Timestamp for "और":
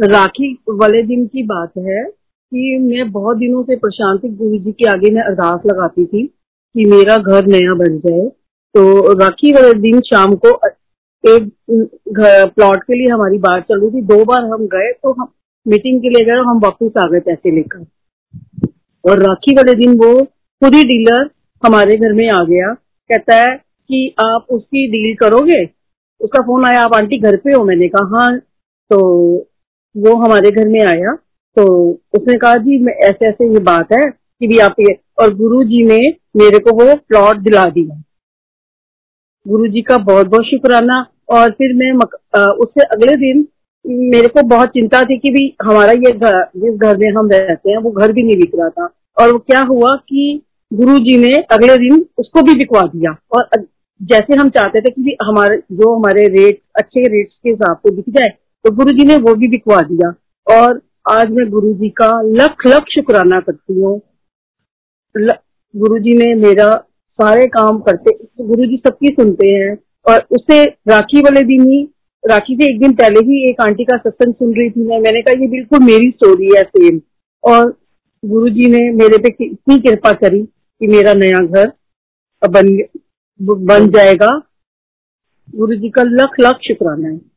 19.04-19.22, 35.22-35.34, 41.28-41.50, 49.16-49.32, 53.32-53.66, 60.46-60.80, 70.06-70.26, 77.44-77.76